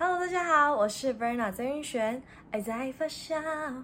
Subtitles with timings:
[0.00, 2.22] Hello，大家好，我是 Verna 曾云璇。
[2.52, 3.82] 爱在发酵，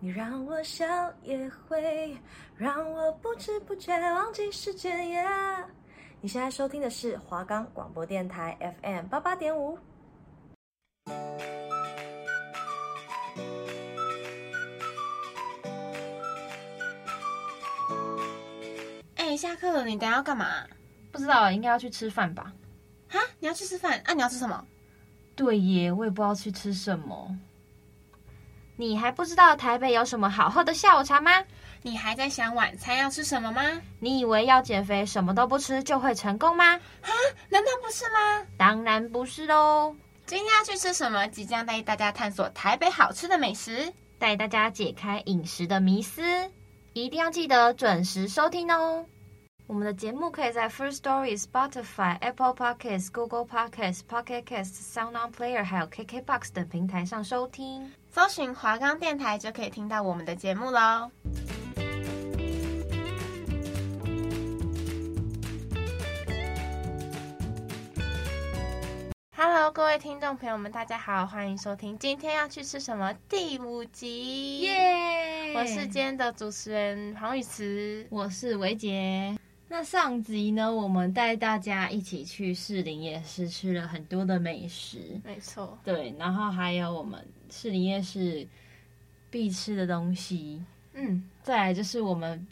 [0.00, 0.86] 你让我笑
[1.22, 2.16] 也会
[2.56, 4.98] 让我不知不觉忘记时间。
[5.06, 5.66] Yeah!
[6.22, 9.78] 你现在收听的是华冈广播电台 FM 八八点五。
[19.16, 20.66] 哎，下课了，你等下要干嘛？
[21.12, 22.50] 不知道，应该要去吃饭吧？
[23.10, 24.00] 哈，你要去吃饭？
[24.06, 24.66] 啊，你要吃什么？
[25.36, 27.36] 对耶，我也不知道去吃什么。
[28.76, 31.30] 你还不知道台北有什么好喝的下午茶吗？
[31.82, 33.62] 你还在想晚餐要吃什么吗？
[34.00, 36.64] 你以为要减肥什么都不吃就会成功吗？
[36.64, 37.10] 啊，
[37.50, 38.46] 难道不是吗？
[38.56, 39.94] 当然不是喽。
[40.26, 41.26] 今天要去吃什么？
[41.28, 46.22] 即将带大家探索台北好吃的美食，带大家解开饮食的迷思，
[46.94, 49.04] 一定要记得准时收听哦。
[49.66, 57.90] 我们的节目可以在 First Story、Spotify、Apple Podcasts、Google Podcasts、Pocket Casts、Sound On Player 还有 KKBox 等平台上收听。
[58.10, 61.10] 搜寻华冈电台就可以听到我们的节目喽。
[69.34, 74.60] Hello，各位听众朋友们，大家好，欢迎收听今天要去吃什么第五集。
[74.60, 75.54] 耶！
[75.56, 79.34] 我是今天的主持人黄雨慈，我是维杰。
[79.66, 87.18] 那上集呢，我们带大家一起去士林夜市吃了很多的美食，没错，对，然后还有我们
[87.50, 88.46] 士林夜市
[89.30, 92.46] 必吃的东西，嗯，再来就是我们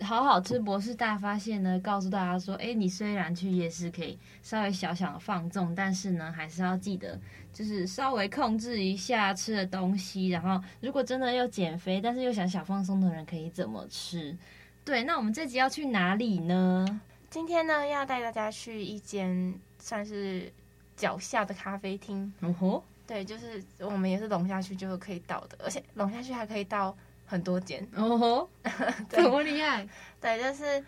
[0.00, 7.20] 好好吃博士大发现呢，告诉大家说，哎，你虽然去夜市可以稍微小小的放纵，但是呢，还是要记得
[7.52, 14.36] 就是稍微控制一下吃的东西，然后如果真的要减肥，但是又想小放松的人，可以怎么吃？
[14.84, 17.00] 对，那我们这集要去哪里呢？
[17.30, 20.52] 今天呢，要带大家去一间算是
[20.94, 22.32] 脚下的咖啡厅。
[22.40, 27.86] 哦吼，对，就是我们也是龙下去就可以到的，而且龙下去还可以到很多间。
[27.96, 28.50] 哦吼，
[29.08, 29.88] 对这么厉害？
[30.20, 30.78] 对，就是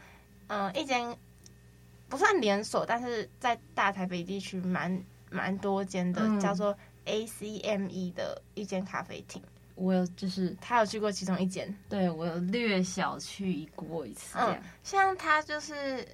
[0.49, 1.17] 嗯、呃，一间
[2.09, 6.77] 不算连锁，但是在大台北地区蛮蛮多间的，嗯、叫做
[7.07, 9.43] ACME 的一间咖啡厅。
[9.77, 14.39] 我有，就是他有去过其中一间，对，我有略小去过一次。
[14.39, 16.09] 嗯，像他就是，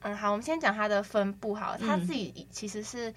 [0.00, 3.12] 嗯，好，我们先讲他的分布好，他自己其实是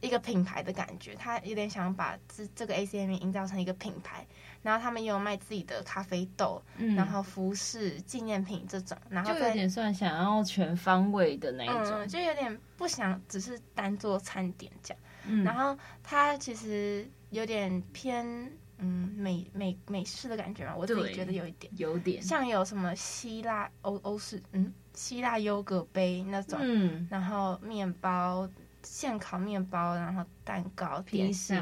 [0.00, 4.24] 一个品牌的感觉，嗯、他有点想把这这个 ACME 营造成一个品牌，
[4.62, 18.24] 然后他们也有卖自己的咖啡豆，嗯、然后服饰、纪念品这种，然后就有点算想要全方位的那一种，嗯、就有点不想只是单做餐点这样，嗯，然后他其实有点偏。
[18.78, 28.48] 嗯，美美美式的感觉嘛，我自己觉得有一点，有点像有什么希腊欧欧式，嗯，希腊优格杯那种，嗯，然后面包
[28.82, 31.60] 现烤面包，然后蛋糕、点心、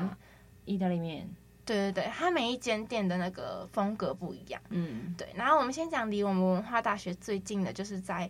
[0.65, 1.29] 意大利面，
[1.65, 5.29] 对对对，它每一间店的那个风格不一样，嗯，对。
[5.35, 8.29] 然后我们先讲离我们文化大学最近的，就是在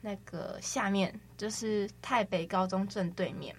[0.00, 3.54] 那个下面，就是泰北高中正对面，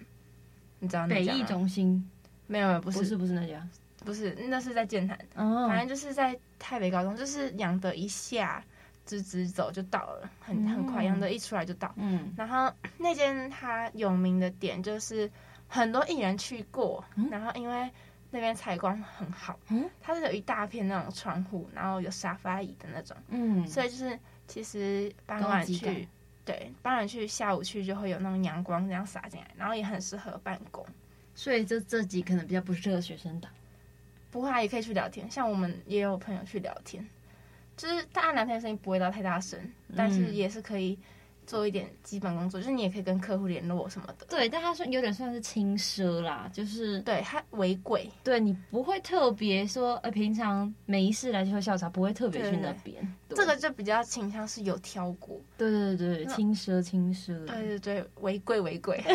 [0.78, 1.38] 你知道那家吗？
[1.38, 2.10] 北艺中心？
[2.46, 3.66] 没有没有，不是不是不是那家。
[4.04, 8.62] 不是，那是在剑潭，哦，反正就是在台北高中，就是杨德一下
[9.06, 11.92] 直直走就到了，很很快，杨德一出来就到。
[11.96, 15.30] 嗯，然后那间它有名的点就是
[15.68, 17.90] 很多艺人去过，嗯、然后因为
[18.30, 26.08] 那边采光很好，嗯，它是有一大片那种窗户，然后有沙发椅的那种，嗯，所以就是其实傍晚去，
[26.44, 30.84] 对，傍晚去，下午去就会有那种阳光这样洒进来，然后也很适合办公。
[31.34, 33.50] 所以这这集可能比较不适合学生党。
[34.32, 35.30] 不会啊，也可以去聊天。
[35.30, 37.06] 像我们也有朋友去聊天，
[37.76, 40.98] 就是大家聊天的声音不会到太大声，嗯、但是也是可以
[41.46, 42.60] 做一点基本工作。
[42.60, 44.26] 就是你也可以跟客户联络什么的。
[44.28, 48.10] 对，但他说有点算是轻奢啦，就是对他微贵。
[48.24, 53.16] 对你不会特别说，呃，平常没事来就喝下午茶，不会特别去那边。
[53.30, 55.40] 这个就比较倾向是有挑过。
[55.56, 57.46] 对对对，轻奢轻奢。
[57.46, 59.02] 对对对，微贵微贵。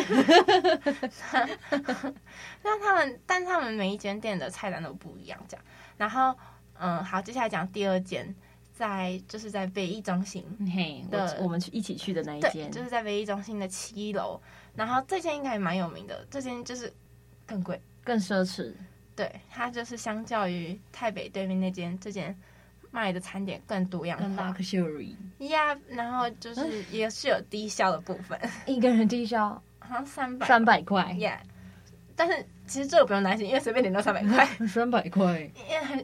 [2.62, 5.64] 那他们，但他们每一间店的菜单都不一样，这样。
[5.96, 6.34] 然后，
[6.78, 8.34] 嗯，好，接下来讲第二间，
[8.78, 14.40] 在就是在北艺中心嘿的，我们去一起去的那一间，就是在北艺中心的七楼。
[14.76, 16.92] 然后这间应该也蛮有名的，这间就是
[17.44, 18.72] 更贵、更奢侈。
[19.16, 22.32] 对，它就是相较于台北对面那间，这间
[22.92, 25.16] 卖的餐点更多样化，luxury。
[25.38, 31.12] 呀，然后就是也是有低消的部分，一个人低消好像三百三百块。
[31.18, 31.38] Yeah，
[32.18, 35.48] 但是其实这个不用担心，因为随便点都三百块， 三百块，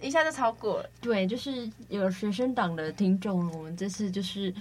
[0.00, 0.88] 一下就超过了。
[1.00, 4.54] 对，就是有学生党的听众，我们这次就是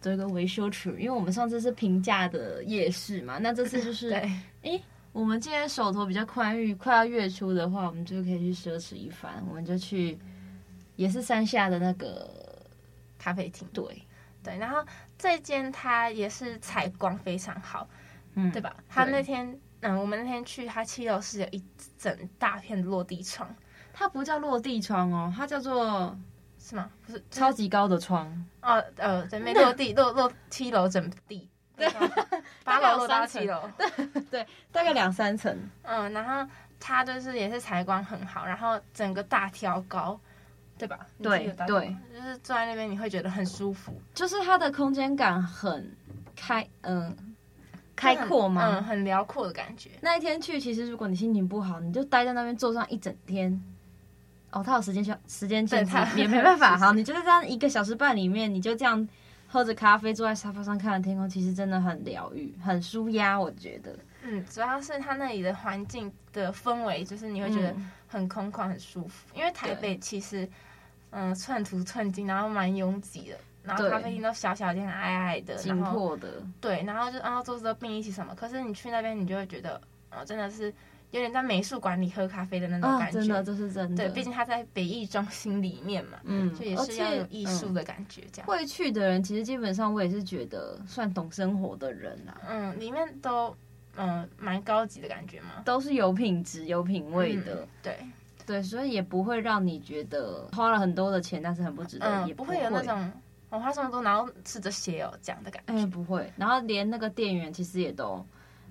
[0.00, 4.30] 做一个维修曲，因为我们上次是平价的夜市嘛，那这次就是， 对，
[4.62, 4.82] 诶
[5.12, 9.44] 我们今天手头比较宽裕，快要月初的话，我们就可以去奢侈一番。
[9.48, 10.18] 我们就去，
[10.96, 12.28] 也是山下的那个
[13.18, 13.68] 咖啡厅。
[13.72, 13.84] 对
[14.42, 14.84] 对，然后
[15.18, 17.88] 这间它也是采光非常好，
[18.34, 18.76] 嗯，对吧？
[18.88, 21.62] 他那天，嗯，我们那天去，它七楼是有一
[21.98, 23.54] 整大片的落地窗。
[23.92, 26.16] 它不叫落地窗哦，它叫做
[26.58, 26.90] 是吗？
[27.06, 28.46] 不是，就是、超级高的窗。
[28.62, 31.48] 哦，呃，整面落地，落落七楼整地。
[31.76, 31.86] 对，
[32.64, 35.54] 八楼落到七楼，对对，大概两三层。
[35.82, 36.50] 嗯，然后
[36.80, 40.18] 它就是也是采光很好，然后整个大挑高，
[40.78, 40.98] 对吧？
[41.22, 45.94] 对对，就是坐在那边你会觉得很舒服，就是它的空间感很
[46.34, 47.14] 开，嗯，
[47.96, 48.76] 开阔吗？
[48.78, 49.90] 嗯，很辽阔的感觉。
[50.00, 53.60] 那一天去，其实如果你心情不好，你就待在那边坐上一整天。
[54.52, 56.78] 哦，他有时间限，时间限制也没办法。
[56.78, 59.08] 好，你就是这样一个小时半里面，你就这样。
[59.48, 63.40] 喝着咖啡，坐在沙发上看着天空，其实真的很疗愈，很舒压。
[63.40, 67.72] 我觉得，嗯，主要是它那里的环境的氛围，就是你会觉得
[68.08, 69.28] 很空旷、很舒服。
[69.36, 70.46] 因为台北其实，
[71.10, 78.34] 嗯，寸土寸金，然后蛮拥挤的，然后咖啡厅都小小间、矮矮的、紧迫的，对，然后就然后桌子都并一起什么。
[78.34, 79.80] 可是你去那边，你就会觉得，
[80.10, 80.72] 哦，真的是。
[81.12, 84.08] 有点在美术馆里喝咖啡的那种感觉，哦、真的，这是真的。
[84.08, 88.22] 对，毕竟它在北艺中心里面嘛，嗯，就也是要有艺术的感觉。
[88.32, 92.36] 这样、嗯、会去的人，其实基本上我也是觉得算懂生活的人啊。
[92.48, 93.56] 嗯，里面都
[93.96, 97.62] 嗯蛮高级的感觉嘛，都是有品质、有品味的。
[97.62, 97.98] 嗯、对
[98.44, 102.06] 对，所以也不会让你觉得花了很多的钱，但是很不值得。
[102.06, 103.12] 嗯，也不会有那种
[103.50, 105.74] 我花这么多，然后吃着血哦这样的感觉。
[105.74, 106.32] 哎，不会。
[106.36, 108.24] 然后连那个店员其实也都。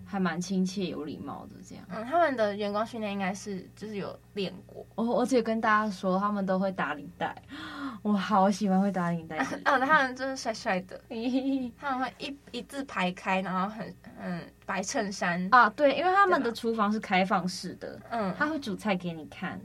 [0.07, 1.83] 还蛮亲切有礼貌的，这样。
[1.89, 4.85] 嗯，他们的员工训练应该是就是有练过。
[4.93, 7.35] 哦，而且跟大家说，他们都会打领带。
[8.03, 9.35] 我好喜欢会打领带。
[9.65, 11.01] 哦， 他们真是帅帅的。
[11.81, 19.59] 他们会一一字排开，然后很嗯白衬衫啊，对，因为他们的厨房是开放式的，嗯，他会煮菜给你看。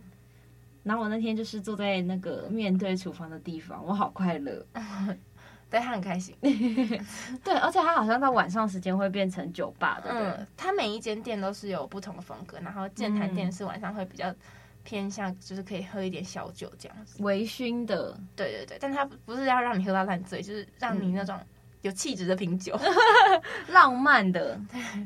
[0.83, 4.65] 然后我那天就是坐在那个面对厨房的地方，我好快乐。
[5.71, 6.35] 对，他很开心，
[7.45, 14.35] 对，而且他好像到晚上时间会变成酒吧的，嗯，他每一间店都是有不同的风格，然后健谈店是晚上会比较
[14.83, 21.39] 偏向，就是可以喝一点小酒这样子，微醺的，对对对，但他不是要让你喝到烂醉，就是让你那种
[21.83, 22.77] 有气质的品酒，
[23.71, 24.61] 浪漫的，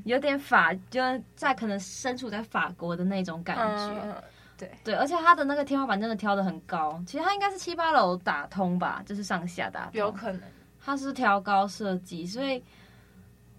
[0.07, 1.03] 有点法，就
[1.37, 4.15] 在可能身处在法国的那种感觉，嗯、
[4.57, 10.43] 对对，而且它的那个天花板真的挑的很高，其实它应该是七八楼打通吧，就是上下打通，有可能。
[10.81, 12.63] 它是挑高设计，所以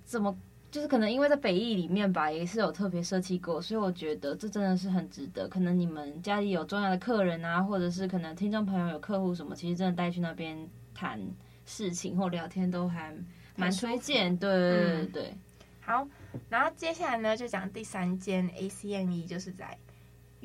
[0.03, 0.36] 怎么
[0.69, 5.47] 就是可能因为在北艺里面吧，也是有特别设计过，所以我觉得这真的是很值得。
[5.47, 10.56] 可能你们家里有重要的客人啊，或者是可能听众朋友有客户什么，其实真的带去那边
[10.94, 11.19] 谈
[11.65, 13.12] 事情或聊天都还
[13.56, 14.38] 蛮推荐。
[14.38, 15.33] 对对对对对。
[15.81, 16.07] 好，
[16.48, 19.75] 然后接下来呢，就讲第三间 ACME，就是在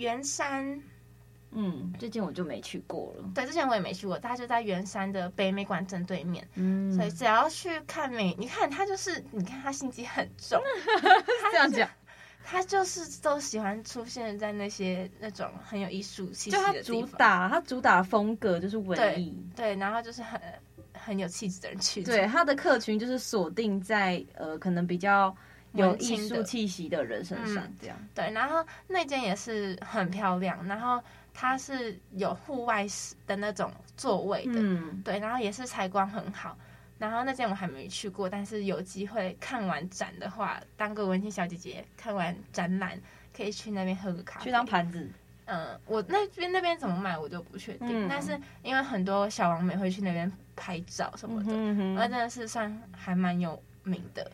[0.00, 0.82] 圆山。
[1.52, 3.25] 嗯，最近我就没去过了。
[3.35, 6.47] 对，之前我也没去过，它就在圆山的北美馆正对面。
[6.55, 10.62] 嗯，所以只要去看美，你看他就是，你看他心机很重。
[11.50, 11.91] 这样讲，
[12.44, 16.75] 他就是都喜欢出现在那些那种很有艺术气息的地方。
[16.75, 19.37] 就他主打，他主打风格就是文艺。
[19.56, 20.41] 对，然后就是很
[20.94, 22.00] 很有气质的人去。
[22.05, 25.35] 对，他的客群就是锁定在呃，可能比较
[25.72, 27.67] 有艺术气息的人身上。
[27.81, 28.08] 这样、嗯。
[28.14, 31.03] 对，然后那间也是很漂亮，然后。
[31.32, 32.84] 它是有户外
[33.24, 36.58] 的那种座位的，嗯，对，然后也是采光很好。
[36.98, 43.00] 然后那间我还没去过，但是有机会看完展的话，当个文青小姐姐，看完展览
[43.34, 45.08] 可以去那边喝个咖啡，去当盘子。
[45.46, 54.31] 嗯，我那边那边怎么买我就不确定，嗯，但是因为很多小王美会去那边拍照什么的，嗯，那真的是算还蛮有名的。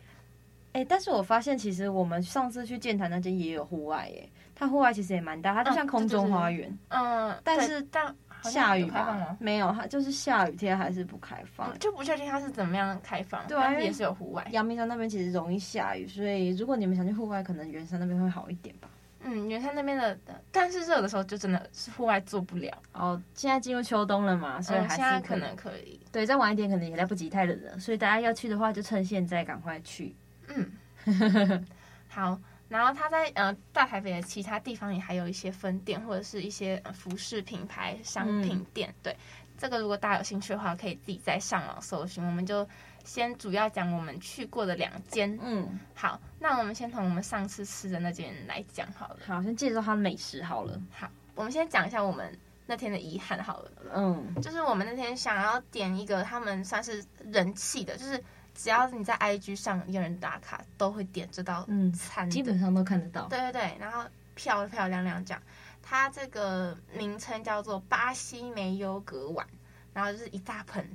[0.77, 4.29] 哎，欸，但是我发现其实我们上次去建潭那间也有户外耶。
[4.53, 6.71] 它户外其实也蛮大，它就像空中花园。
[6.89, 9.35] 嗯，但是但下雨吧？
[9.39, 13.41] 没有，它就是下雨天还是不开放，嗯、就不确定它是怎么样开放。
[13.47, 14.47] 对啊，也是有户外。
[14.51, 18.87] 阳明山那边其实容易下雨，所以如果你们想去户外，可能圆山那边会好一点吧。
[19.21, 20.15] 嗯，圆山那边的，
[20.51, 22.71] 但是热的时候就真的是户外做不了。
[22.93, 25.99] 哦，现在进入秋冬了嘛，所以还是可能可以。
[26.11, 27.79] 对，再晚一点可能也来不及，太冷了。
[27.79, 30.15] 所以大家要去的话，就趁现在赶快去。
[30.47, 31.65] 嗯，
[32.07, 32.39] 好。
[32.69, 38.89] 然后他在呃大台北的其他地方也还有一些分店，或者是一些服饰品牌商品店。
[38.89, 39.17] 嗯、对，
[39.57, 42.21] 这个如果大家有兴趣的话，可以自己再上网搜寻。
[42.25, 42.67] 我们就
[43.05, 45.39] 先主要讲我们去过的两间。
[45.41, 49.19] 嗯，好，那我们先从我们上次吃的那间来讲好了。
[49.25, 50.77] 好，先介绍它的美食好了。
[50.91, 53.71] 好，我们先讲一下我们那天的遗憾好了。
[53.95, 58.21] 嗯，就是我们那天想要点一个他们算是人气的，就是。
[58.57, 63.27] 只要你在 IG 上有人打卡，都会点这道餐，嗯，基本上都看得到。
[63.27, 64.03] 对对对，然后
[64.35, 65.41] 漂漂亮亮这样，
[65.81, 69.45] 它这个名称叫做巴西梅优格碗，
[69.93, 70.85] 然后就是一大盆，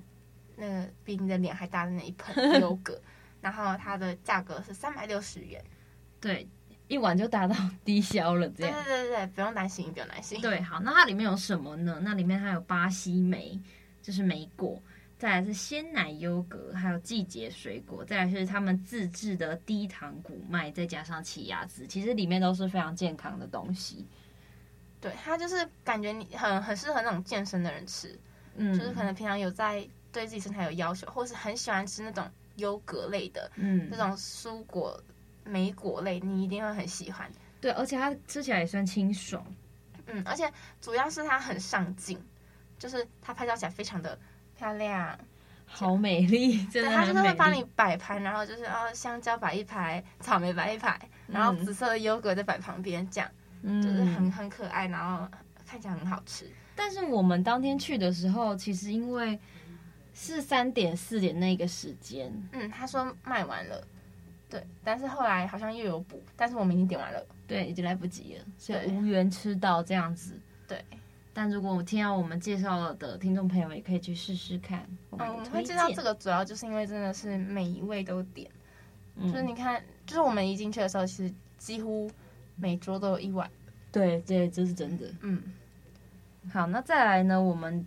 [0.57, 3.01] 那个比你的脸还大的那一盆优格，
[3.41, 5.65] 然后它的价格是三百六十元。
[6.21, 6.47] 对。
[6.89, 8.85] 一碗就达到低消了，这样。
[8.85, 10.39] 对对对对，不用担心，不用担心。
[10.43, 11.99] 对，好，那它里面有什么呢？
[12.03, 13.59] 那里面还有巴西莓，
[14.03, 14.79] 就是莓果，
[15.23, 24.05] 再来是鲜奶优格，还有季节水果，再来是他们自制的低糖谷麦，再加上奇亚籽，其实里面都是非常健康的东西。
[25.01, 28.19] 对，它就是感觉你很很适合那种健身的人吃，
[28.57, 35.01] 嗯，就是可能平常有在对自己身材有要求，或是很喜欢吃那种优格类的，嗯，那种蔬果。
[35.45, 37.31] 莓果类，你一定会很喜欢。
[37.61, 39.45] 对，而且它吃起来也算清爽。
[40.07, 42.21] 嗯，而且主要是它很上镜，
[42.77, 44.19] 就是它拍照起来非常的
[44.63, 45.19] 漂亮，
[45.67, 46.65] 好美丽。
[46.67, 53.29] 真的对，它就是会帮你摆盘，然后就是哦，香蕉摆一排，草莓摆一排，然后紫色的优格在摆旁边，这样，
[53.63, 55.27] 嗯，就是很很可爱，然后
[55.67, 56.49] 看起来很好吃。
[56.77, 59.37] 但是我们当天去的时候，其实因为
[60.15, 63.85] 是三点四点那个时间，嗯，他说卖完了。
[64.49, 70.39] 对，但是后来好像又有补，但是我们已经点完了，对，已经来不及了，所以无缘吃到这样子。
[70.69, 70.85] 对，
[71.33, 74.87] 但如果我听到我们介绍了的听众朋友，也可以去试试看。
[75.11, 78.51] 我们、嗯、我会介绍这个，主要就是因为真的是每一位都点，
[79.17, 82.11] 嗯、就是你看，就是我们一进去的时候，其实几乎
[82.57, 83.51] 每桌都有一碗。
[83.91, 85.07] 对，这这是真的。
[85.21, 85.43] 嗯，
[86.53, 87.87] 好，那再来呢，我们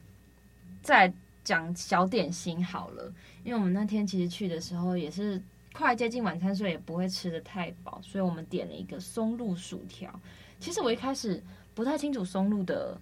[0.82, 5.42] 再讲小点心好了，因为我们那天其实去的时候也是。
[5.78, 10.10] 快接近晚餐，所以也不会吃的太饱，所以我们点了一个松露薯条。
[10.58, 12.98] 其实我一开始不太清楚松露的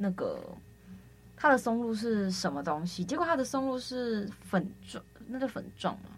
[0.00, 0.42] 那个
[1.36, 6.10] 它的松露是什么东西，结果它的松露是粉状，那个粉状嘛，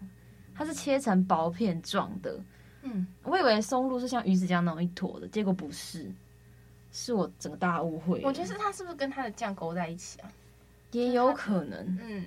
[0.55, 2.39] 它是切成薄片状的。
[2.81, 6.09] 嗯，我以为松露是像鱼子酱那种一坨的，结果不是，
[6.91, 8.21] 是我整个大误会。
[8.23, 10.31] 我觉得是它是不是跟它的酱勾在一起啊？
[10.91, 11.97] 也有可能。
[12.01, 12.25] 嗯，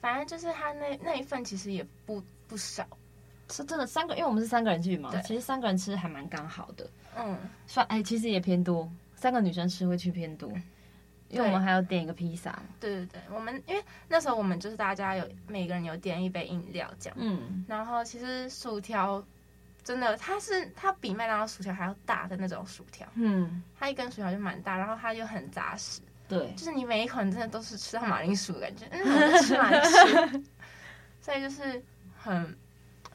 [0.00, 2.22] 反正就是它那那一份其实也不。
[2.46, 2.86] 不少，
[3.50, 6.88] 是真的三个，因为我们是三个人去嘛，对其实三个人吃还蛮刚好的。
[7.16, 7.36] 嗯，
[7.66, 8.86] 算哎，其实也偏多，
[9.16, 10.52] 三个女生吃会去偏多，
[11.28, 12.58] 因为我们还要点一个披萨。
[12.78, 17.16] 对对对，我们因为那时候我们就是大家有每个人有点一杯饮料这样。
[17.20, 19.24] 嗯，然后其实薯条
[19.82, 23.06] 真的，它是它比麦当劳薯条还要大的那种薯条。
[23.14, 26.00] 嗯，它一根薯条就蛮大，然后它又很扎实。
[26.28, 30.42] 对，就是你每一口真的都是吃到马铃薯的感觉，嗯，吃马铃薯。
[31.20, 31.82] 所以就是。
[32.16, 32.56] 很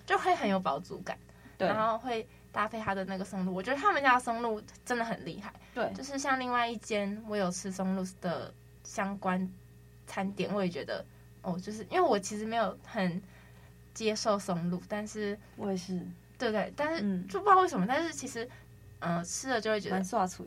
[0.05, 1.17] 就会很有饱足感，
[1.57, 8.53] 对，然后会搭配它的那个松露，我觉得他们家的松露真的很厉害，对，就是像另外一间我有吃松露的
[8.83, 9.47] 相关
[10.07, 11.05] 餐点，我也觉得
[11.41, 13.21] 哦，就是因为我其实没有很
[13.93, 15.99] 接受松露，但是我也是，
[16.37, 18.43] 对对，但是就不知道为什么，但是其实
[18.99, 20.45] 嗯、呃、吃了就会觉得蛮刷嘴，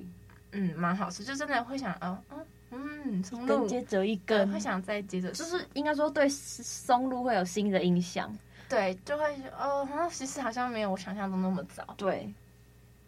[0.50, 3.66] 嗯，蛮好吃，就真的会想哦，嗯嗯，松露。
[3.66, 8.34] 接着一根，会想再接着，就是应该说对松露会有新的印象。
[8.72, 9.24] 对，就会
[9.58, 11.84] 哦，其实好像没有我想象中那么早。
[11.98, 12.32] 对，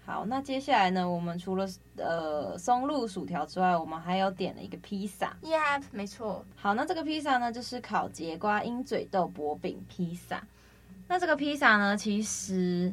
[0.05, 1.67] 好，那接下来呢，我们除了
[1.97, 5.35] 呃松露薯条之外，我们还有点了一个披萨。
[5.43, 6.45] Yeah，没错。
[6.55, 10.43] 好，那这个披萨呢，就是烤节瓜鹰嘴豆薄饼披萨。
[11.09, 12.93] 那这个披萨呢，其实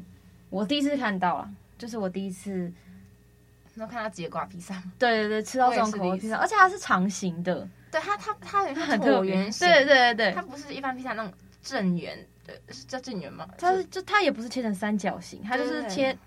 [0.50, 2.72] 我第一次看到了，就是我第一次
[3.74, 4.82] 能看到节瓜披萨。
[4.98, 7.68] 对对对，吃到这种口味披萨，而且它是长形的。
[7.92, 9.68] 对它，它它很很椭圆形。
[9.68, 12.18] 对对对对，它不是一般披萨那种正圆。
[12.70, 13.48] 是叫正圆吗？
[13.58, 16.18] 它是就它也不是切成三角形，它就是切，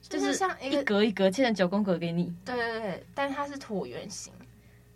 [0.00, 2.34] 就是像一格一格切成九宫格给你。
[2.44, 4.32] 对对对，但是它是椭圆形，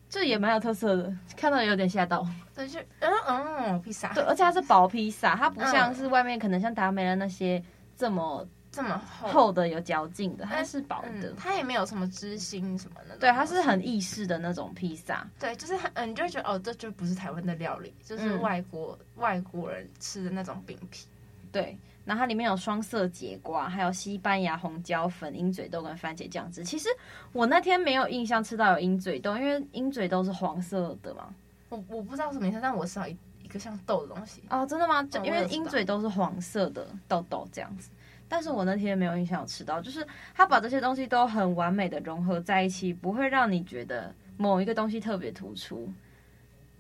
[0.09, 2.27] 这也蛮有特色的，看到有点吓到。
[2.55, 4.13] 对，就嗯嗯，披萨。
[4.13, 7.63] 对，而且它是薄披萨，它不像是外面可能像达美乐那些
[7.97, 8.47] 这么。
[8.73, 13.17] 这么厚的有嚼劲的，它是薄的，它也没有什么芝心什么的。
[13.17, 15.27] 对，它是很意式的那种披萨。
[15.41, 21.07] 对，就是很，嗯，你就会觉得哦，这就不是台湾的料理，就是外国外国人吃的那种饼皮。
[21.50, 26.62] 对，然后它里面有双色节瓜，还有西班牙红椒粉、鹰嘴豆跟番茄酱汁。
[26.62, 26.89] 其实
[27.33, 31.35] 我那天没有印象吃到有鹰嘴豆，因为鹰嘴豆是黄色的嘛。
[31.71, 34.45] 我我不知道什么颜色，但我吃到一一个像豆的东西。
[34.49, 35.05] 哦，真的吗？
[35.25, 37.91] 因为鹰嘴豆是黄色的豆豆这样子。
[38.31, 45.93] 但是我那天没有印象有吃到，就是他把这些东西都很完美的融合在一起，不会让你觉得某一个东西特别突出。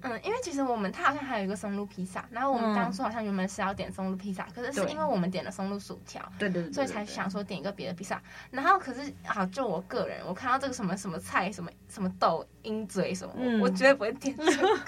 [0.02, 8.22] 嗯，因为其实我们他好像还有一个松露披萨，然后我们当初好像原本是要点松露披萨，嗯、可是是因为我们点了松露薯条，对对对，所以才想说点一个别的披萨。
[8.50, 14.44] 然后可是好，就我个人，我看到这个什么什么菜，什么什么豆鹰嘴什么，嗯、我绝对不会点这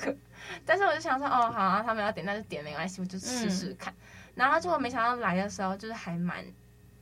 [0.06, 0.16] 个。
[0.64, 3.92] 但是我就想说，哦，好啊，他们要点那就点没关系，我就试试看。
[3.92, 3.96] 嗯、
[4.34, 6.44] 然后结果没想到来的时候就是还蛮，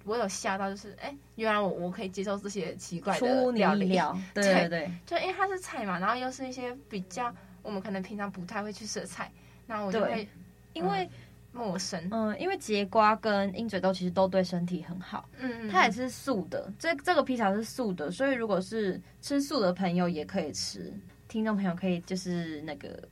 [0.04, 3.88] 我有吓到，就是哎，原来我我可以接受这些奇怪的料理，
[4.34, 9.30] 对对对，就因为它是菜嘛，然后又是一些比较我们可能平常不太会去吃的菜，
[9.66, 10.28] 那我就会
[10.72, 11.04] 因为。
[11.04, 11.10] 嗯
[11.52, 20.94] 陌生，嗯，因为节瓜跟鹰嘴豆其实都对身体很好，嗯嗯，它也是素的，这这个披萨是素的，所以如果是吃素的朋友也可以吃，
[21.26, 23.02] 听众朋友可以就是那个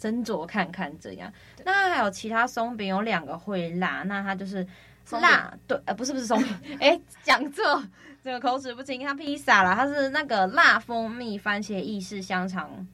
[0.00, 1.30] 斟酌看看这样。
[1.64, 4.66] 那还有其他松饼有两个会辣，那它就是
[5.10, 7.84] 辣，对，呃，不是不是松饼，哎，讲错，
[8.24, 12.86] 这个口齿不清，它披萨啦，它是那个辣蜂蜜番茄意式香肠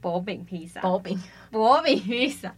[0.00, 1.20] 薄饼披萨，薄饼
[1.50, 2.54] 薄饼披萨。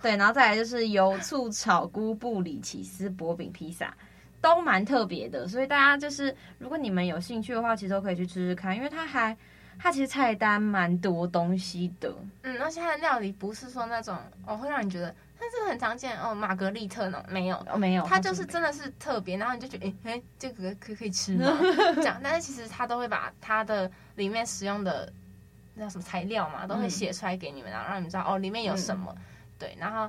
[0.00, 3.92] 对，然后再来就是油醋炒菇布里起司薄饼披萨，
[4.40, 9.36] 都蛮特别的，所以大家就是如果你们有兴趣的话，其实都可以去吃吃看，因为它还
[9.78, 17.56] 它其实菜单蛮多东西的，嗯，而且它的料理不是说那种哦会让你觉得它是很常见哦玛格丽特那种，没有。
[17.68, 21.58] 哦没有，它就是真的是特别，然后你就觉得哎哎这个可可以吃吗？
[21.96, 25.10] 这样，但是其实它都会把它的里面使用的
[25.74, 29.14] 那叫什么材料嘛，都会写出来给你们，然后让你们知道哦里面有什么。
[29.16, 29.22] 嗯。
[29.58, 30.08] 对，然后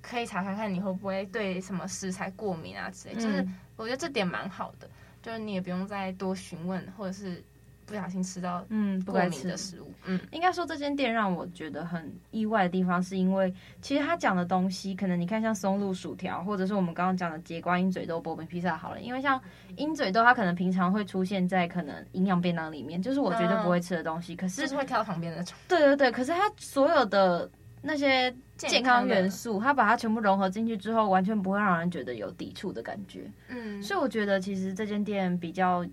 [0.00, 3.46] 可以查查看你会不会对什么食材过敏啊之类，嗯、就是
[3.76, 4.88] 我觉得这点蛮好的，
[5.22, 7.42] 就是你也不用再多询问，或者是
[7.86, 9.90] 不小心吃到嗯不该吃的食物。
[10.04, 19.40] 嗯，应该说这间店让我觉得很意外的地方，是因为其实他讲的东西，可能你看像松露薯条，或者是我们刚刚讲的节瓜鹰嘴豆薄饼披萨好了，因为像
[19.76, 25.44] 鹰嘴豆，它可能平常会出现在可能营养便当里面，就是我绝对不会吃的东西，嗯、可是就是会挑旁边的。
[25.68, 27.48] 对对对，可是它所有的
[27.80, 28.34] 那些。
[28.56, 33.30] 健康元素，它把它全部融合进去之后，完全不会让人觉得有抵触的感觉。
[33.48, 35.84] 嗯，所以我觉得其实这间店比较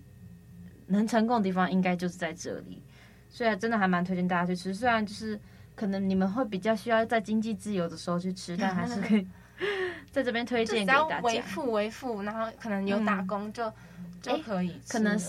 [0.93, 2.81] 能成功的地方，应该就是在这里。
[3.29, 4.73] 所以真的还蛮推荐大家去吃。
[4.73, 5.38] 虽然就是
[5.75, 9.27] 可能你们会比较需要在经济自由的时候去吃，但还是可以
[10.09, 11.19] 在这边推荐给大家。
[11.19, 13.73] 为父为父，然后可能有打工就、嗯、
[14.21, 14.93] 就可以吃。
[14.93, 15.19] 可能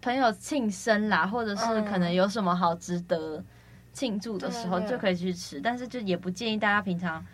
[0.00, 3.44] 朋友庆生啦，或者是可能有什么好值得。
[3.92, 7.26] 庆祝的时候就可以去吃，但是就也不建议大家平常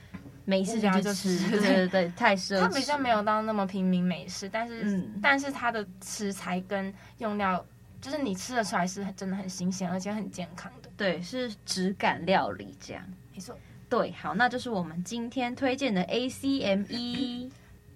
[0.47, 2.61] 没事就去吃，对对对，太奢侈。
[2.61, 7.63] 它比较没有到那么平民美式，但是、嗯、但是它的食材跟用料，
[8.01, 10.89] 就是你吃得出来是真的很新鲜，而且很健康的。
[10.97, 13.03] 对，是质感料理这样。
[13.35, 13.55] 没错。
[13.89, 17.51] 对，好，那就是我们今天推荐的 ACME。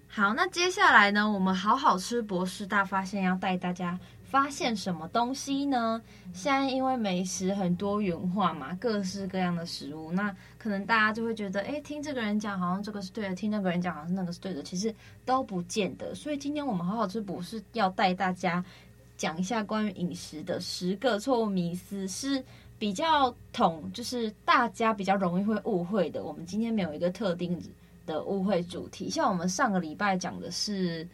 [0.07, 3.97] 好，那接下来呢，我们好好吃博士大发现要带大家。
[4.31, 6.01] 发现什么东西呢？
[6.33, 16.15] 现在因为美食很多元化嘛，各式各样的食物，那可能大家就会觉得，哎，听这个人讲好像这个是对的，听那个人讲好像那个是对的，其实都不见得。
[16.15, 18.63] 所以今天我们好好吃博士要带大家
[19.17, 22.41] 讲一下关于饮食的十个错误迷思，是
[22.79, 26.23] 比较统，就是大家比较容易会误会的。
[26.23, 27.61] 我们今天没有一个特定
[28.05, 31.05] 的误会主题，像我们上个礼拜讲的是。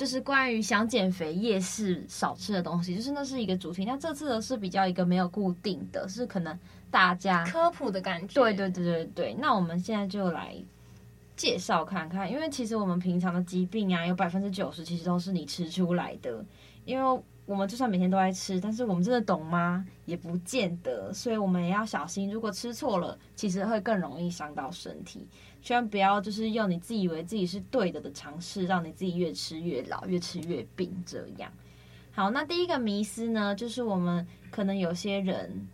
[0.00, 3.84] 就是关于想减肥夜市少吃的东西，就是那是一个主题。
[3.84, 6.58] 那这次的是比较一个没有固定的，是可能
[6.90, 8.40] 大家科普的感觉。
[8.40, 9.36] 对对对对对。
[9.38, 10.56] 那我们现在就来
[11.36, 16.42] 介绍看看，因为其实我们平常的疾病啊，有百分之九十其实都是你吃出来的。
[16.86, 19.86] 因为我们就算每天都在吃，但是我们真的懂吗？
[20.06, 21.12] 也不见得。
[21.12, 25.28] 所以我们也要小心，如果吃错了，其实会更容易伤到身体。
[25.62, 31.52] 千万不要就是用你自以为自己是对的的尝试，让你自己越吃越老，越吃越病这样。
[32.12, 35.68] 好，那第一个迷思呢，就是我们可能有些人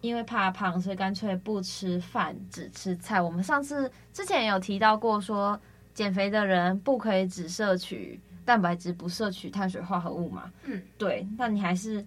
[0.00, 3.20] 因为怕胖，所以干脆不吃饭，只吃菜。
[3.20, 5.60] 我们上次之前有提到过说，说
[5.92, 10.50] 减肥的人不可以只摄取蛋白质，不摄取碳水化合物嘛。
[10.64, 11.26] 嗯，对。
[11.36, 12.04] 那你还是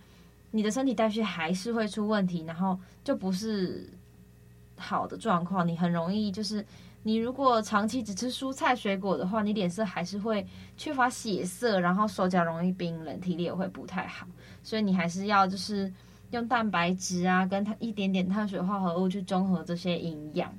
[0.51, 3.89] 你的身体代谢还是会出问题，然后就不是
[4.77, 6.65] 好的状况，你很容易就是。
[7.02, 14.28] 你如果长期只吃蔬菜水果的话，你脸色还是会缺乏血色，然后手脚容易冰冷，体力也会不太好。
[14.64, 15.92] 所以你还是要就是
[16.32, 20.54] 用蛋白质啊，跟它一点点碳水化合物去中和这些营养。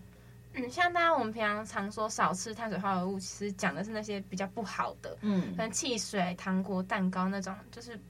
[0.54, 8.00] 嗯，像大家我们平常常说少吃碳水化合物，其实讲的是那些比较不好的，嗯，跟汽水、糖果、蛋糕那种就是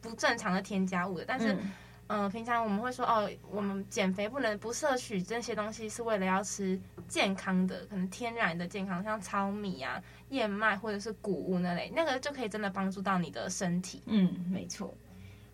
[0.00, 1.52] 不正常的添加物的，但是。
[1.52, 1.70] 嗯
[2.08, 14.02] 嗯、呃，平常我们会说哦，我们减肥不能不摄取这些东西，是为了要吃健康的，可能天然的健康，像糙米啊、燕麦或者是谷物那类，那个就可以真的帮助到你的身体。
[14.06, 14.92] 嗯，没错。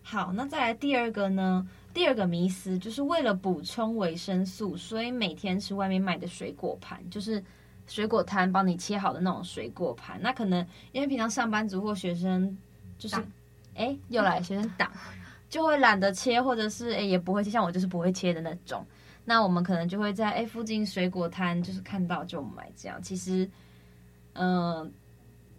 [0.01, 1.67] 好，那再来第二个呢？
[1.93, 7.43] 第二个迷思就是为了补充维生素，所以每天吃外面卖的水果盘，就是
[7.87, 10.19] 水果摊帮你切好的那种水果盘。
[10.21, 12.57] 那可能因为平常上班族或学生
[12.97, 13.15] 就是，
[13.75, 14.91] 哎党，又来学生党。
[15.55, 18.85] 就会懒得切，或者是诶也不会切，像我就是不会切的那种。
[19.23, 23.01] 那我们可能就会在哎附近水果摊就是看到就买这样。
[23.01, 23.49] 其实，
[24.33, 24.91] 嗯、呃，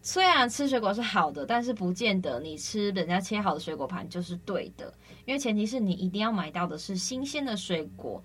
[0.03, 4.93] 虽然吃水果是好的，但是不见得你吃人家切好的水果盘就是对的，
[5.25, 8.23] 因为前提是你一定要买到的是新鲜的水果。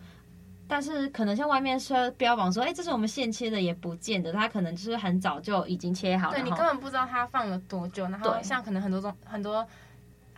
[0.67, 6.33] 但是可能像外面说标榜说，哎，这是我们现切的，也不见得，它可能就是很早就已经切好了。
[6.33, 9.65] 对，你根本不知道它放了多久，然后像可能很多种很多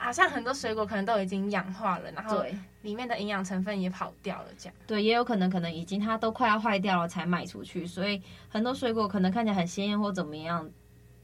[0.04, 2.44] 啊，像很多水果可能都已经氧化了，然后
[2.82, 4.76] 里面的营养成分也跑掉了，这样。
[4.86, 10.70] 对，也有可能可能已经它都快要坏掉了才卖出去，所以很多水果可能看起来很鲜艳或怎么样，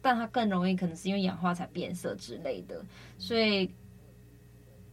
[0.01, 2.81] 但它更容易可能是因为氧化才变色之类的，
[3.17, 3.69] 所以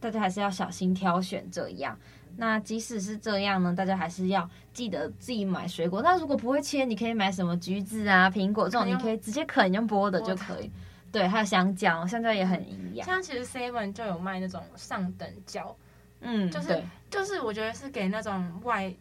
[0.01, 1.97] 大家还是要小心挑选这样。
[2.35, 6.01] 那即使是这样呢，大家还是要记得自己买水果。
[6.01, 10.69] 那如果不会切，你可以买什么橘子啊、苹果这种，你可以直接啃用剥的就可以。
[11.17, 13.05] 对，还有香蕉，香蕉也很营养。
[13.05, 15.75] 像其实 Seven 就有卖那种上等蕉，
[16.21, 18.93] 嗯，就是就是我觉得是给那种外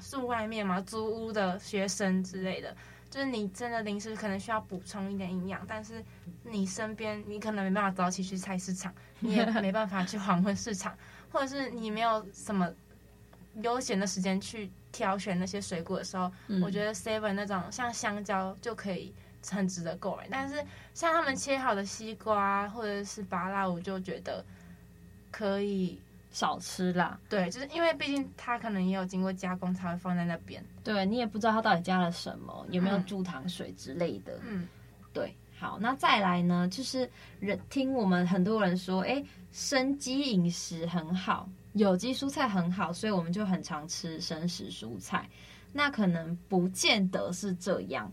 [0.00, 2.76] 住外面嘛租屋的学生之类的，
[3.08, 6.04] 就是你真的临时可能需要补充一点营养，但是
[6.42, 10.96] 你身边你可能没办法早起去菜市场，你也 没办法去黄昏市场。
[11.32, 12.70] 或者是你没有什么
[13.62, 19.14] 悠闲的时间去挑选那些水果的时候，嗯、我觉得 Seven 那种像香蕉就可以
[19.50, 20.26] 很值得购买。
[20.30, 24.44] 但是像他们切好的西瓜或者是芭拉，我就觉得
[25.30, 26.00] 可以
[26.30, 27.18] 少吃啦。
[27.28, 30.64] 对，就是因为毕竟它可能也有经过加工才会放在那边。
[30.84, 34.38] 对，你也不知道它到底加了什么，有没有注糖水之类的。
[34.46, 34.68] 嗯，
[35.12, 35.34] 对。
[35.58, 36.66] 好，那再来呢？
[36.72, 45.24] 就是人听我们很多人说，哎，生机饮食很好，有机蔬菜很好，所以我们就很常吃生食蔬菜。
[45.72, 48.10] 那可能不见得是这样，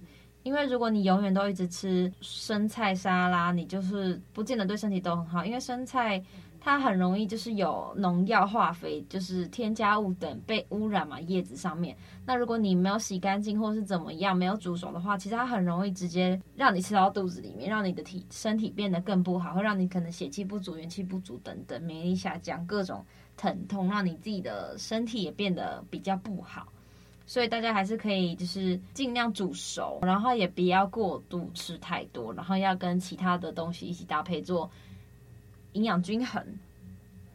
[0.49, 6.19] 因为如果你永远都一直吃生菜沙拉，你就是不见得对身体都很好，因为生菜。
[6.61, 11.95] 它很容易就是有农药、化肥，就是添加物等被污染嘛，叶子上面。
[12.25, 23.05] 那如果你没有洗干净或是怎么样，没有煮熟的话，其实它很容易直接让你吃到肚子里面，让你的体身体变得更不好，会让你可能血气不足、元气不足等等，免疫力下降，各种
[23.37, 26.67] 疼痛，让你自己的身体也变得比较不好。
[27.29, 34.67] 所以大家还是可以就是尽量煮熟，然后也不要过度吃太多，然后要跟其他的东西一起搭配做。
[35.73, 36.43] 营养均衡，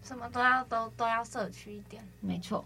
[0.03, 2.65] 什么都要都都要摄取一点，没错。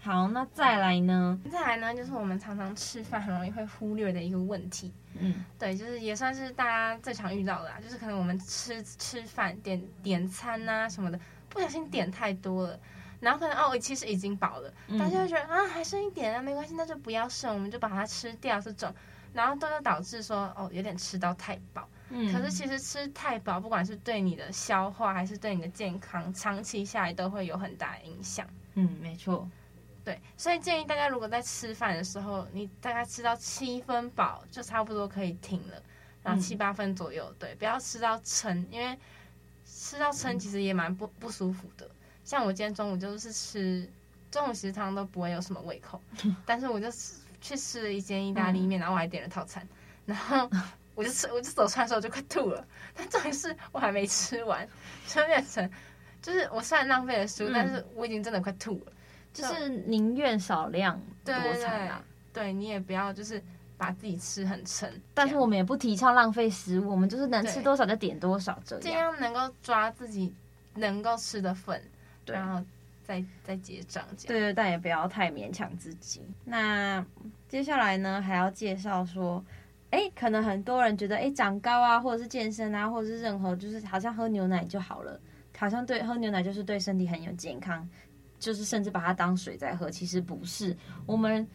[0.00, 1.40] 好，那再来呢？
[1.48, 4.92] 再来呢，就是我们常常吃饭很容易会忽略的一个问题。
[5.16, 12.80] 嗯，对，就是也算是大家最常遇到的啦，就是可能我们吃吃饭点点餐啊什么的，不小心点太多了，
[13.24, 18.94] 然后可能哦，我其实已经饱了，嗯、大家会觉得啊还剩一点啊，没关系，那就不要剩，我们就把它吃掉这种，
[19.32, 21.88] 然后都就导致说哦有点吃到太饱。
[22.10, 28.46] 嗯，可是其实吃太饱，不管是对你的消化还是对你的健康，长期下来都会有很大的影响。
[28.74, 29.48] 嗯，没错。
[30.04, 35.82] 对，所以建议大家如果在吃饭的时候，你大概吃到七分饱就差不多可以停了，
[36.22, 38.98] 然后七八分左右，对，不要吃到撑，因为
[39.64, 41.90] 吃到撑其实也蛮不不舒服的。
[42.24, 43.88] 像我今天中午就是吃
[44.30, 46.00] 中午食堂都不会有什么胃口，
[46.44, 46.88] 但是我就
[47.40, 49.66] 去吃了一间意大利面，然后我还点了套餐，
[50.06, 50.50] 然后。
[50.96, 54.64] 我就吃，我就走出来的时候我就快吐了，但重点是我还没吃完，
[55.08, 55.68] 就变成
[56.22, 58.92] 就是我虽然浪费了食物，嗯，但是我已经真的快吐了。
[59.32, 62.00] 就是宁愿少量多餐啊，
[62.32, 63.42] 对，你也不要就是
[63.76, 64.88] 把自己吃很撑。
[65.14, 70.32] 但是我们也不提倡浪费食物，我们就是能吃多少就点多少，这样这样能够抓自己
[70.74, 71.82] 能够吃的份，
[72.32, 72.64] 然后
[73.02, 74.02] 再再结账。
[74.26, 76.22] 对对，但也不要太勉强自己。
[76.44, 77.04] 那
[77.48, 79.44] 接下来呢，还要介绍说。
[79.90, 85.20] 哎，可能很多人觉得，哎，长高啊，或者是健身啊，或者是任何，就是好像喝牛奶就好了，
[85.56, 87.88] 好像对喝牛奶就是对身体很有健康，
[88.40, 90.76] 就是甚至把它当水在喝，其实不是。
[91.06, 91.46] 我们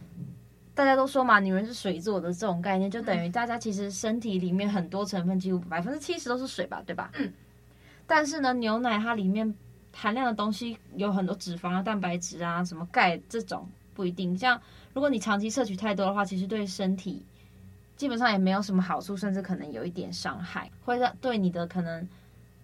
[0.74, 7.12] 大家都说嘛，女人是水做的这种概念，就等于大家其实身体里面很多成分，几乎百分之七十都是水吧，对吧？
[7.16, 7.34] 嗯。
[8.08, 9.54] 但是呢，牛奶它里面
[10.00, 14.38] 含量的东西有很多脂肪啊、蛋白质啊、什么钙这种不一定。
[14.38, 14.60] 像
[14.94, 17.26] 如果你长期摄取太多的话，其实对身体。
[17.98, 22.08] 基本上也没有什么好处，甚至可能有一点伤害，会让对你的可能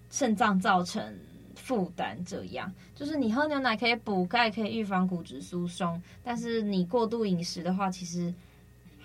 [0.09, 1.13] 肾脏造成
[1.55, 2.17] 负担。
[2.23, 8.33] 这样就是你喝牛奶可以补钙，可以预防骨质疏松，但是你过度饮食的话，其实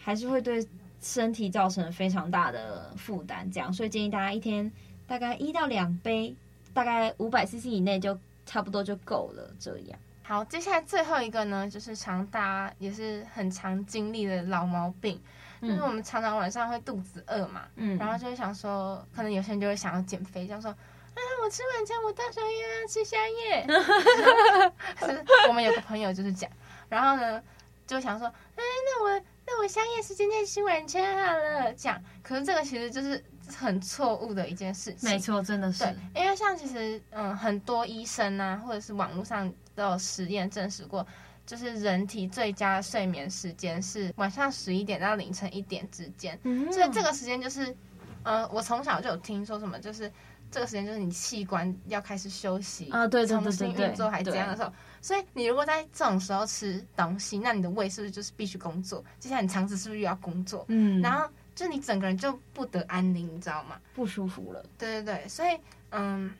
[0.00, 0.64] 还是会对
[1.00, 3.50] 身体造成非常大的负担。
[3.50, 4.70] 这样，所以建议大家一天
[5.08, 6.32] 大概一到两杯，
[6.74, 9.50] 大概五百 CC 以内就差不多就够了。
[9.58, 9.98] 这样。
[10.22, 15.20] 好，接下来最后一个呢，就是常大家也是很常经历的老毛病。
[15.60, 23.66] 就是我们常常晚上会肚子饿嘛，嗯，然后就会想说，可能有些人就会想要减肥，这样说，啊，我吃晚餐，我到时候又要吃宵夜。
[25.06, 26.50] 是我们有个朋友就是讲，
[26.88, 27.42] 然后呢，
[27.86, 32.02] 就想说，哎，那我那我宵夜时间再吃晚餐好了，这样。
[32.22, 35.10] 可是这个其实就是很错误的一件事情。
[35.10, 35.84] 没错，真的是。
[35.84, 41.06] 对，因为像其实嗯，很多医生啊，或者是网络上都有实验证实过。
[41.46, 47.74] 就是人体最佳睡眠时间是晚上十一点到凌晨一点之间，嗯、所以这个时间就是，
[48.22, 50.08] 呃，我从小就有听说什么，就是
[50.48, 59.04] 这个时间就是你器官要开始休息啊，对对对对对，重新运作还这样的时候，所以你如果在这种时候吃东西，那你的胃是不是就是必须工作？
[59.18, 60.64] 接下来你肠子是不是又要工作？
[60.68, 61.28] 嗯，然后
[61.60, 63.78] 就你整个人就不得安宁，你知道吗？
[63.92, 64.64] 不舒服了。
[64.78, 65.58] 对对对，所以
[65.90, 66.32] 嗯，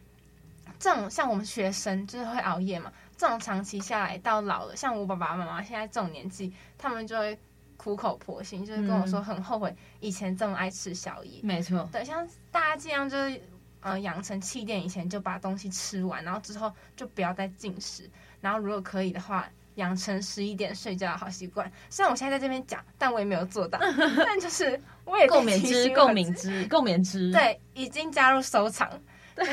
[0.79, 2.91] 这种像我们学生就是会熬夜嘛。
[3.19, 7.39] 这种长期下来到老了，像我爸爸妈妈现在这种年纪，他们就会
[7.77, 11.39] 苦口婆心，就是跟我说很后悔以前这么爱吃宵夜。
[11.43, 13.43] 没错，对，像大家尽量就是
[13.81, 19.47] 呃养成七点以前就把东西吃完，然后之后就不要再进食，然后如果可以的话，
[19.81, 21.71] 养成十一点睡觉的好习惯。
[21.89, 23.79] 虽然我现在在这边讲，但我也没有做到，
[24.25, 27.33] 但就是我也共勉之，共勉之，共勉之。
[27.33, 28.89] 对，已经加入收藏，
[29.35, 29.45] 对，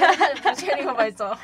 [0.42, 1.36] 不确定会不会做。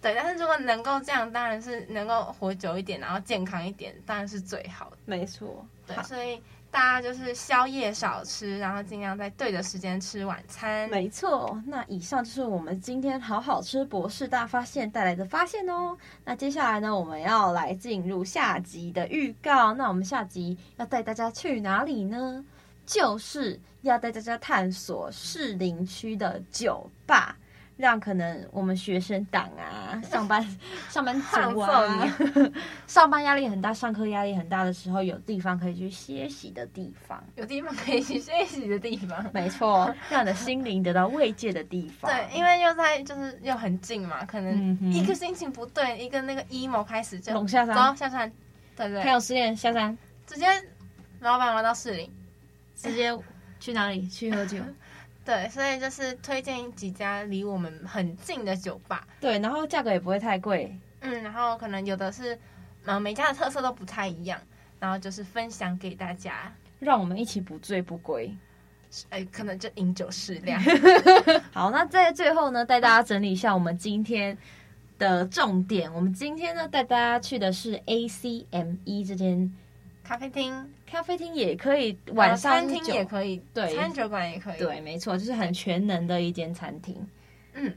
[0.00, 4.96] 对，但是如果能够这样，当然是能够活久一点，然后健康一点，当然是最好的。
[5.04, 6.42] 没错，对，所以
[6.72, 10.88] 大家就是宵夜少吃，然后尽量在对的时间吃晚餐。
[10.88, 15.94] 没错，那以上就是我们今天好好吃博士大发现带来的发现哦。
[16.24, 19.74] 那接下来呢，我们要来进入下集的预告。
[19.74, 22.42] 那我们下集要带大家去哪里呢？
[22.86, 27.36] 就是要带大家探索士林区的酒吧。
[27.82, 30.40] 让可能我们学生党啊， 上班
[30.88, 32.16] 上班族啊，
[32.86, 42.08] 上班压力很大，上课压力很大的时候，有地方可以去歇息的地方，有地方可以去歇息的地方，没错，让你的心灵得到慰藉的地方。
[42.08, 48.30] 对，因为又在就是又很近嘛，可能一个心情不对，一个那个 emo 开始就龙下山，走下山，
[48.76, 50.46] 对对，还有失恋下山，直接
[51.18, 52.08] 老板玩到市里，
[52.76, 53.12] 直接
[53.58, 54.06] 去哪里？
[54.06, 54.58] 去喝酒？
[55.24, 59.06] 对，所以就是推荐几家离我们很近的酒吧。
[59.20, 60.76] 对，然后价格也不会太贵。
[61.00, 62.38] 嗯，然后可能有的是，
[62.84, 64.40] 嗯，每家的特色都不太一样。
[64.80, 68.36] 然后就是分享给大家，让我们一起不醉不归。
[69.10, 70.60] 哎，可能就饮酒适量。
[71.54, 74.36] 好，那在最后呢，带大家整理一下我们今天
[74.98, 75.94] 的重点。
[75.94, 79.54] 我们今天呢，带大家去的是 ACME 这间。
[80.04, 86.94] 咖啡厅，咖啡厅也可以，晚上餐厅也可以，对，餐酒馆也可以，对，没错，就是很全能的一间餐厅。
[87.54, 87.72] 嗯，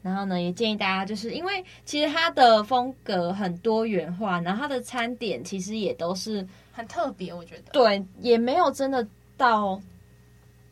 [0.00, 9.06] 然后呢，也建议大家，就是因为其实它的风格很多元化，然后它的餐点其实也都是很特别，我觉得，对，也没有真的
[9.36, 9.78] 到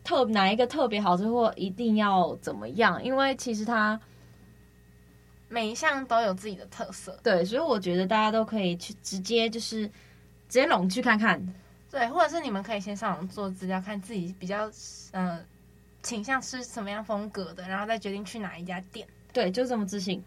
[0.05, 4.01] 特哪一个特别好吃或一定要怎么样，因为其实它
[5.49, 9.91] 每一项都有自己的特色，对，所以我觉得大家都可以去直接就是。
[10.53, 11.43] 直接拢去看看，
[11.91, 14.69] 对，或者是你们可以先上网做资料，看自己比较
[15.13, 15.45] 嗯、呃、
[16.03, 19.09] 倾向吃什么样风格的，然后再决定去哪一家店。
[19.33, 20.23] 对，就这么自信，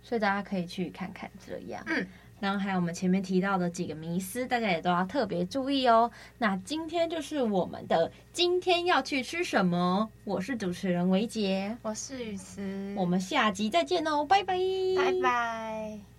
[0.00, 1.82] 所以大家可以去看看这样。
[1.88, 2.06] 嗯，
[2.38, 6.08] 然后还有我们前面提到的几个迷思，大家也都要特别注意哦。
[6.38, 10.08] 那今天就是我们的今天要去吃什么？
[10.22, 14.56] 我是主持人维杰，我是雨慈，我们下集再见哦，拜拜，
[14.96, 16.17] 拜拜。